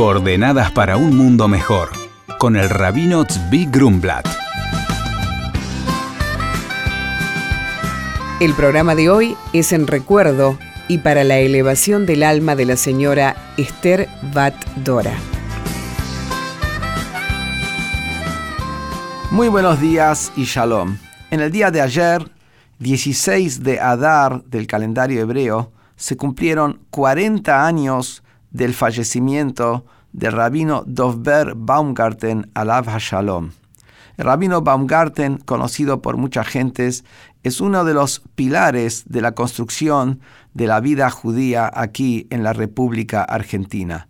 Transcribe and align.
Coordenadas 0.00 0.72
para 0.72 0.96
un 0.96 1.14
mundo 1.14 1.46
mejor, 1.46 1.90
con 2.38 2.56
el 2.56 2.70
rabino 2.70 3.26
Tzvi 3.26 3.66
Grumblat. 3.66 4.26
El 8.40 8.54
programa 8.54 8.94
de 8.94 9.10
hoy 9.10 9.36
es 9.52 9.74
en 9.74 9.86
recuerdo 9.86 10.58
y 10.88 10.96
para 10.96 11.22
la 11.22 11.36
elevación 11.36 12.06
del 12.06 12.22
alma 12.22 12.56
de 12.56 12.64
la 12.64 12.78
señora 12.78 13.36
Esther 13.58 14.08
Bat 14.32 14.54
Dora. 14.76 15.12
Muy 19.30 19.48
buenos 19.48 19.82
días 19.82 20.32
y 20.34 20.44
shalom. 20.44 20.96
En 21.30 21.40
el 21.40 21.52
día 21.52 21.70
de 21.70 21.82
ayer, 21.82 22.26
16 22.78 23.62
de 23.62 23.80
Adar 23.80 24.44
del 24.44 24.66
calendario 24.66 25.20
hebreo, 25.20 25.72
se 25.96 26.16
cumplieron 26.16 26.80
40 26.88 27.66
años 27.66 28.22
del 28.50 28.74
fallecimiento 28.74 29.84
del 30.12 30.32
rabino 30.32 30.82
Dovber 30.86 31.54
Baumgarten 31.54 32.50
Alav 32.54 32.86
Shalom. 32.98 33.50
El 34.16 34.26
rabino 34.26 34.60
Baumgarten, 34.60 35.38
conocido 35.38 36.02
por 36.02 36.16
muchas 36.16 36.46
gentes, 36.46 37.04
es 37.42 37.60
uno 37.60 37.84
de 37.84 37.94
los 37.94 38.22
pilares 38.34 39.04
de 39.06 39.22
la 39.22 39.32
construcción 39.32 40.20
de 40.52 40.66
la 40.66 40.80
vida 40.80 41.08
judía 41.10 41.70
aquí 41.72 42.26
en 42.30 42.42
la 42.42 42.52
República 42.52 43.22
Argentina. 43.22 44.08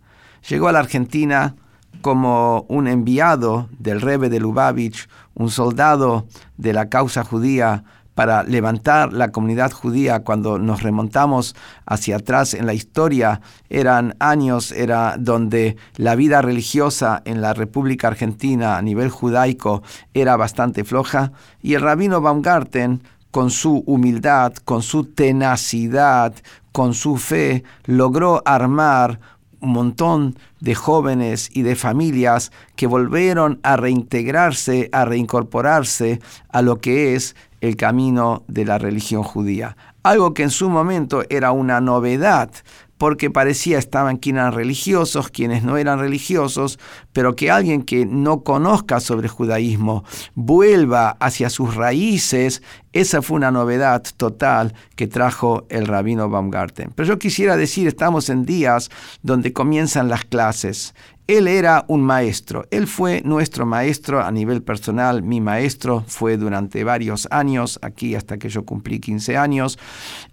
Llegó 0.49 0.67
a 0.67 0.71
la 0.71 0.79
Argentina 0.79 1.55
como 2.01 2.65
un 2.67 2.87
enviado 2.87 3.69
del 3.77 4.01
Rebbe 4.01 4.29
de 4.29 4.39
Lubavitch, 4.39 5.07
un 5.33 5.49
soldado 5.49 6.25
de 6.57 6.73
la 6.73 6.89
causa 6.89 7.23
judía 7.23 7.83
para 8.15 8.43
levantar 8.43 9.13
la 9.13 9.31
comunidad 9.31 9.71
judía 9.71 10.23
cuando 10.23 10.59
nos 10.59 10.83
remontamos 10.83 11.55
hacia 11.85 12.17
atrás 12.17 12.53
en 12.53 12.65
la 12.65 12.73
historia 12.73 13.41
eran 13.69 14.15
años 14.19 14.71
era 14.71 15.15
donde 15.17 15.77
la 15.95 16.15
vida 16.15 16.41
religiosa 16.41 17.21
en 17.25 17.41
la 17.41 17.53
República 17.53 18.07
Argentina 18.07 18.77
a 18.77 18.81
nivel 18.81 19.09
judaico 19.09 19.83
era 20.13 20.35
bastante 20.35 20.83
floja 20.83 21.31
y 21.61 21.75
el 21.75 21.81
rabino 21.81 22.21
Baumgarten 22.21 23.01
con 23.31 23.49
su 23.49 23.83
humildad, 23.85 24.53
con 24.65 24.83
su 24.83 25.05
tenacidad, 25.05 26.33
con 26.71 26.93
su 26.93 27.17
fe, 27.17 27.63
logró 27.85 28.41
armar 28.45 29.19
un 29.61 29.71
montón 29.71 30.37
de 30.59 30.75
jóvenes 30.75 31.49
y 31.53 31.61
de 31.61 31.75
familias 31.75 32.51
que 32.75 32.87
volvieron 32.87 33.59
a 33.63 33.77
reintegrarse, 33.77 34.89
a 34.91 35.05
reincorporarse 35.05 36.19
a 36.49 36.61
lo 36.61 36.79
que 36.81 37.15
es 37.15 37.35
el 37.61 37.75
camino 37.75 38.43
de 38.47 38.65
la 38.65 38.77
religión 38.77 39.23
judía. 39.23 39.77
Algo 40.03 40.33
que 40.33 40.43
en 40.43 40.49
su 40.49 40.69
momento 40.69 41.23
era 41.29 41.51
una 41.51 41.79
novedad, 41.79 42.51
porque 43.01 43.31
parecía 43.31 43.79
estaban 43.79 44.17
quienes 44.17 44.41
eran 44.41 44.53
religiosos, 44.53 45.29
quienes 45.29 45.63
no 45.63 45.77
eran 45.77 45.97
religiosos, 45.97 46.77
pero 47.13 47.35
que 47.35 47.49
alguien 47.49 47.81
que 47.81 48.05
no 48.05 48.43
conozca 48.43 48.99
sobre 48.99 49.27
judaísmo 49.27 50.03
vuelva 50.35 51.17
hacia 51.19 51.49
sus 51.49 51.73
raíces, 51.73 52.61
esa 52.93 53.21
fue 53.21 53.37
una 53.37 53.51
novedad 53.51 54.03
total 54.17 54.73
que 54.95 55.07
trajo 55.07 55.65
el 55.69 55.87
rabino 55.87 56.29
Baumgarten. 56.29 56.91
Pero 56.95 57.07
yo 57.07 57.19
quisiera 57.19 57.55
decir, 57.55 57.87
estamos 57.87 58.29
en 58.29 58.45
días 58.45 58.89
donde 59.21 59.53
comienzan 59.53 60.09
las 60.09 60.25
clases. 60.25 60.93
Él 61.27 61.47
era 61.47 61.85
un 61.87 62.01
maestro, 62.01 62.65
él 62.71 62.87
fue 62.87 63.21
nuestro 63.23 63.65
maestro 63.65 64.21
a 64.21 64.31
nivel 64.31 64.63
personal, 64.63 65.23
mi 65.23 65.39
maestro 65.39 66.03
fue 66.05 66.35
durante 66.35 66.83
varios 66.83 67.25
años, 67.31 67.79
aquí 67.81 68.15
hasta 68.15 68.37
que 68.37 68.49
yo 68.49 68.65
cumplí 68.65 68.99
15 68.99 69.37
años, 69.37 69.79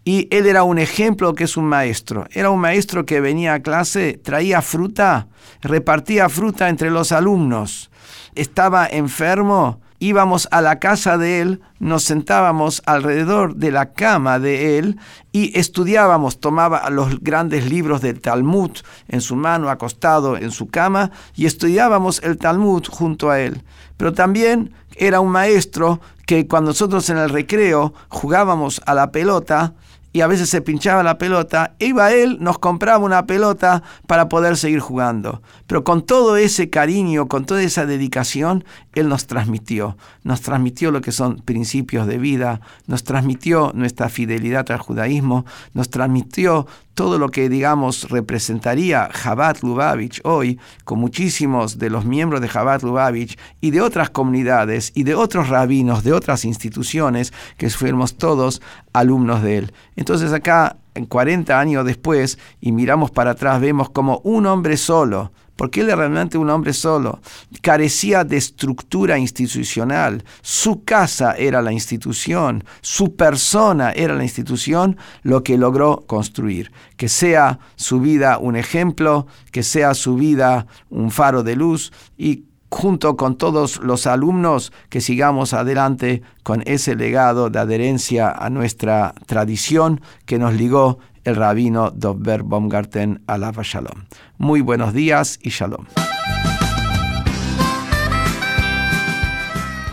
y 0.05 0.27
él 0.33 0.47
era 0.47 0.65
un 0.65 0.79
ejemplo 0.79 1.35
que 1.35 1.45
es 1.45 1.57
un 1.57 1.67
maestro. 1.67 2.27
Era 2.33 2.51
un 2.51 2.59
maestro 2.59 3.07
que 3.07 3.21
venía 3.21 3.55
a 3.55 3.61
clase, 3.61 4.19
traía 4.21 4.61
fruta, 4.61 5.29
repartía 5.61 6.29
fruta 6.29 6.69
entre 6.69 6.91
los 6.91 7.13
alumnos. 7.13 7.93
Estaba 8.35 8.89
enfermo, 8.89 9.81
íbamos 9.99 10.49
a 10.51 10.61
la 10.61 10.79
casa 10.79 11.19
de 11.19 11.41
él, 11.41 11.61
nos 11.79 12.05
sentábamos 12.05 12.83
alrededor 12.87 13.57
de 13.57 13.71
la 13.71 13.93
cama 13.93 14.39
de 14.39 14.79
él 14.79 14.99
y 15.33 15.59
estudiábamos, 15.59 16.41
tomaba 16.41 16.89
los 16.91 17.21
grandes 17.21 17.69
libros 17.69 18.01
del 18.01 18.21
Talmud 18.21 18.71
en 19.09 19.21
su 19.21 19.37
mano, 19.37 19.71
acostado 19.71 20.37
en 20.37 20.51
su 20.51 20.69
cama, 20.69 21.11
y 21.35 21.47
estudiábamos 21.47 22.23
el 22.23 22.39
Talmud 22.39 22.85
junto 22.89 23.31
a 23.31 23.41
él. 23.41 23.63
Pero 23.97 24.13
también 24.13 24.73
era 24.97 25.21
un 25.21 25.31
maestro 25.31 26.01
que 26.27 26.47
cuando 26.47 26.71
nosotros 26.71 27.09
en 27.11 27.19
el 27.19 27.31
recreo 27.31 27.95
jugábamos 28.09 28.81
a 28.87 28.95
la 28.95 29.11
pelota, 29.11 29.75
y 30.13 30.23
a 30.23 30.27
veces 30.27 30.49
se 30.49 30.63
pinchaba 30.63 31.03
la 31.03 31.19
pelota, 31.19 31.75
iba 31.79 32.13
él, 32.13 32.39
nos 32.41 32.59
compraba 32.59 33.05
una 33.05 33.27
pelota 33.27 33.83
para 34.07 34.29
poder 34.29 34.57
seguir 34.57 34.81
jugando. 34.81 35.43
Pero 35.67 35.85
con 35.85 36.03
todo 36.03 36.37
ese 36.37 36.71
cariño, 36.71 37.29
con 37.29 37.45
toda 37.45 37.63
esa 37.63 37.87
dedicación, 37.87 38.65
él 38.95 39.09
nos 39.09 39.27
transmitió. 39.27 39.97
Nos 40.23 40.41
transmitió 40.41 40.91
lo 40.91 41.01
que 41.01 41.13
son 41.13 41.37
principios 41.37 42.07
de 42.07 42.19
vida, 42.19 42.61
nos 42.87 43.05
transmitió 43.05 43.73
nuestra 43.75 44.09
fidelidad 44.09 44.71
al 44.71 44.79
judaísmo, 44.79 45.45
nos 45.75 45.91
transmitió 45.91 46.67
todo 46.99 47.17
lo 47.17 47.29
que, 47.29 47.49
digamos, 47.49 48.11
representaría 48.11 49.09
Jabat 49.13 49.63
Lubavitch 49.63 50.21
hoy, 50.25 50.59
con 50.83 50.99
muchísimos 50.99 51.79
de 51.79 51.91
los 51.91 52.05
miembros 52.05 52.41
de 52.41 52.49
Jabat 52.49 52.83
Lubavitch 52.83 53.39
y 53.61 53.71
de 53.71 53.81
otras 53.81 54.11
comunidades 54.11 54.91
y 54.97 55.05
de 55.05 55.15
otros 55.15 55.49
rabinos, 55.49 56.03
de 56.03 56.13
otras 56.13 56.45
instituciones, 56.45 57.33
que 57.57 57.71
fuimos 57.71 58.17
todos 58.19 58.61
alumnos 58.93 59.45
de 59.45 59.59
él. 59.59 59.73
Entonces 59.95 60.33
acá, 60.33 60.79
en 60.97 61.07
40 61.07 61.61
años 61.61 61.85
después, 61.85 62.37
y 62.61 62.73
miramos 62.73 63.13
para 63.13 63.31
atrás, 63.31 63.61
vemos 63.61 63.91
como 63.91 64.21
un 64.25 64.47
hombre 64.47 64.77
solo, 64.77 65.31
porque 65.59 65.81
él 65.81 65.89
era 65.89 65.97
realmente 65.97 66.39
un 66.39 66.51
hombre 66.51 66.73
solo, 66.73 67.19
carecía 67.63 68.23
de 68.23 68.37
estructura 68.37 69.19
institucional, 69.19 70.23
su 70.41 70.85
casa 70.85 71.33
era 71.33 71.61
la 71.63 71.73
institución, 71.73 72.63
su 72.81 73.17
persona 73.17 73.91
era 73.91 74.15
la 74.15 74.23
institución, 74.23 74.97
lo 75.25 75.43
que 75.43 75.59
logró 75.59 76.05
construir. 76.07 76.71
Que 76.97 77.09
sea 77.09 77.59
su 77.75 78.01
vida 78.01 78.39
un 78.39 78.55
ejemplo, 78.55 79.27
que 79.51 79.65
sea 79.65 79.95
su 79.95 80.15
vida 80.15 80.69
un 80.91 81.11
faro 81.11 81.43
de 81.43 81.57
luz 81.57 81.93
y 82.17 82.45
junto 82.71 83.17
con 83.17 83.37
todos 83.37 83.81
los 83.81 84.07
alumnos 84.07 84.73
que 84.91 85.01
sigamos 85.01 85.55
adelante 85.55 86.23
con 86.45 86.63
ese 86.67 86.95
legado 86.95 87.51
de 87.51 87.59
adherencia 87.59 88.31
a 88.31 88.49
nuestra 88.49 89.13
tradición 89.27 90.03
que 90.25 90.39
nos 90.39 90.55
ligó 90.55 91.01
el 91.29 91.37
rabino 91.37 91.91
Dovber 91.91 92.43
Baumgarten 92.43 93.23
Alava 93.27 93.63
Shalom. 93.63 94.07
Muy 94.39 94.63
buenos 94.63 94.95
días 94.95 95.39
y 95.43 95.51
Shalom. 95.51 95.85